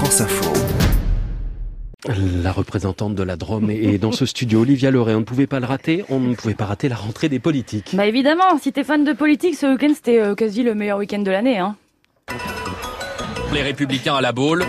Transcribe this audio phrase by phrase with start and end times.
[0.00, 0.50] France Info.
[2.42, 5.14] La représentante de la Drôme est dans ce studio, Olivia Leray.
[5.14, 7.94] On ne pouvait pas le rater, on ne pouvait pas rater la rentrée des politiques.
[7.94, 11.18] Bah évidemment, si t'es fan de politique, ce week-end c'était euh, quasi le meilleur week-end
[11.18, 11.58] de l'année.
[11.58, 11.76] Hein.
[13.52, 14.64] Les Républicains à la Baule.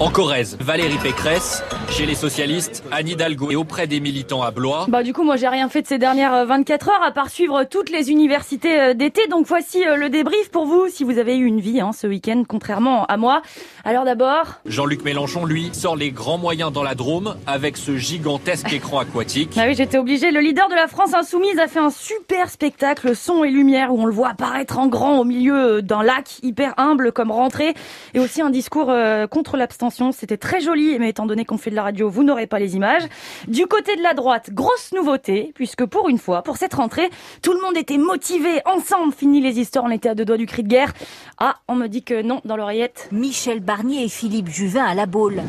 [0.00, 1.62] En Corrèze, Valérie Pécresse.
[1.90, 4.86] Chez les socialistes, Anne Hidalgo et auprès des militants à Blois.
[4.88, 7.28] Bah du coup, moi j'ai rien fait de ces dernières euh, 24 heures à part
[7.28, 9.26] suivre toutes les universités euh, d'été.
[9.26, 12.06] Donc voici euh, le débrief pour vous si vous avez eu une vie hein, ce
[12.06, 13.42] week-end, contrairement à moi.
[13.84, 18.72] Alors d'abord, Jean-Luc Mélenchon, lui, sort les grands moyens dans la Drôme avec ce gigantesque
[18.72, 19.52] écran aquatique.
[19.58, 20.30] ah oui, j'étais obligé.
[20.30, 24.00] Le leader de la France insoumise a fait un super spectacle son et lumière où
[24.00, 27.74] on le voit apparaître en grand au milieu d'un lac hyper humble comme rentrée
[28.14, 29.89] et aussi un discours euh, contre l'abstention.
[29.90, 32.76] C'était très joli, mais étant donné qu'on fait de la radio, vous n'aurez pas les
[32.76, 33.02] images.
[33.48, 37.10] Du côté de la droite, grosse nouveauté, puisque pour une fois, pour cette rentrée,
[37.42, 39.12] tout le monde était motivé, ensemble.
[39.12, 40.92] Fini les histoires, on était à deux doigts du cri de guerre.
[41.38, 43.08] Ah, on me dit que non, dans l'oreillette.
[43.12, 45.42] Michel Barnier et Philippe Juvin à La Baule,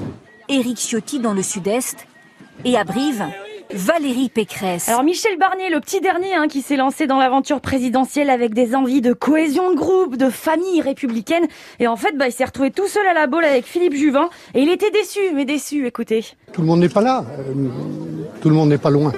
[0.50, 2.08] Éric Ciotti dans le Sud-Est
[2.66, 3.26] et à Brive,
[3.74, 4.90] Valérie Pécresse.
[4.90, 8.76] Alors Michel Barnier, le petit dernier hein, qui s'est lancé dans l'aventure présidentielle avec des
[8.76, 11.46] envies de cohésion de groupe, de famille républicaine.
[11.80, 14.30] Et en fait, bah, il s'est retrouvé tout seul à la boule avec Philippe Juvin.
[14.54, 16.26] Et il était déçu, mais déçu, écoutez.
[16.52, 17.24] Tout le monde n'est pas là.
[17.40, 17.54] Euh,
[18.42, 19.12] Tout le monde n'est pas loin.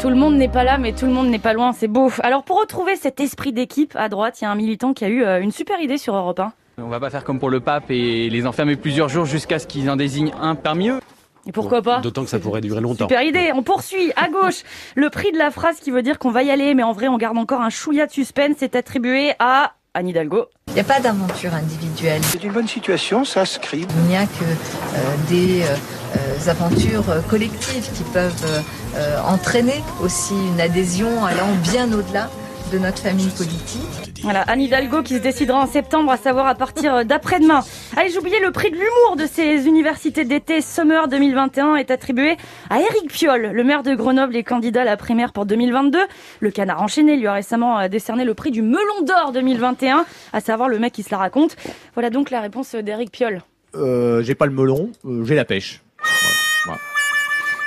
[0.00, 2.10] Tout le monde n'est pas là, mais tout le monde n'est pas loin, c'est beau.
[2.22, 5.08] Alors pour retrouver cet esprit d'équipe à droite, il y a un militant qui a
[5.08, 6.52] eu euh, une super idée sur Europe 1.
[6.78, 9.66] On va pas faire comme pour le pape et les enfermer plusieurs jours jusqu'à ce
[9.66, 11.00] qu'ils en désignent un parmi eux.
[11.46, 13.04] Et pourquoi pas D'autant que ça pourrait durer longtemps.
[13.04, 14.12] Super idée, on poursuit.
[14.16, 14.62] À gauche,
[14.94, 17.08] le prix de la phrase qui veut dire qu'on va y aller, mais en vrai
[17.08, 20.46] on garde encore un chouïa de suspense, est attribué à Anne Hidalgo.
[20.68, 22.20] Il n'y a pas d'aventure individuelle.
[22.24, 23.86] C'est une bonne situation, ça se crie.
[23.96, 25.76] Il n'y a que euh, des euh,
[26.16, 28.64] euh, aventures collectives qui peuvent
[28.96, 32.30] euh, entraîner aussi une adhésion allant bien au-delà
[32.74, 34.20] de notre famille politique.
[34.22, 37.62] Voilà, Anne Hidalgo qui se décidera en septembre, à savoir à partir d'après-demain.
[37.96, 42.36] Allez, j'oubliais le prix de l'humour de ces universités d'été Summer 2021 est attribué
[42.70, 45.98] à Éric Piolle, le maire de Grenoble et candidat à la primaire pour 2022.
[46.40, 50.40] Le canard enchaîné lui a récemment euh, décerné le prix du Melon d'Or 2021, à
[50.40, 51.56] savoir le mec qui se la raconte.
[51.94, 53.42] Voilà donc la réponse d'Éric Piolle.
[53.76, 55.80] Euh, j'ai pas le melon, euh, j'ai la pêche.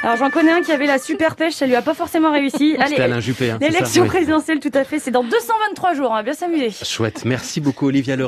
[0.04, 2.76] Alors j'en connais un qui avait la super pêche, ça lui a pas forcément réussi.
[2.80, 3.52] Allez, Alain Juppé.
[3.52, 6.72] hein, l'élection présidentielle tout à fait, c'est dans 223 jours, on va bien s'amuser.
[6.84, 7.24] Chouette.
[7.26, 8.26] Merci beaucoup, Olivia Leray.